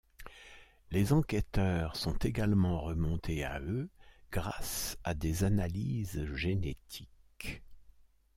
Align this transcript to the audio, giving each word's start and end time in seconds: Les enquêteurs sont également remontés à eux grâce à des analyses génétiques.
Les 0.89 1.13
enquêteurs 1.13 1.95
sont 1.95 2.17
également 2.17 2.81
remontés 2.81 3.43
à 3.45 3.59
eux 3.59 3.87
grâce 4.31 4.97
à 5.03 5.13
des 5.13 5.43
analyses 5.43 6.25
génétiques. 6.33 7.61